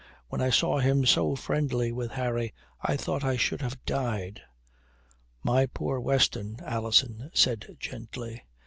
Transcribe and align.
When 0.29 0.41
I 0.41 0.49
saw 0.49 0.79
him 0.79 1.05
so 1.05 1.35
friendly 1.35 1.91
with 1.91 2.09
Harry 2.13 2.55
I 2.81 2.97
thought 2.97 3.23
I 3.23 3.37
should 3.37 3.61
have 3.61 3.85
died." 3.85 4.41
"My 5.43 5.67
poor 5.67 5.99
Weston," 5.99 6.57
Alison 6.65 7.29
said 7.35 7.77
gently. 7.79 8.41